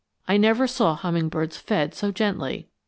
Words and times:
I 0.27 0.37
never 0.37 0.65
saw 0.65 0.95
hummingbirds 0.95 1.57
fed 1.57 1.93
so 1.93 2.11
gently. 2.11 2.67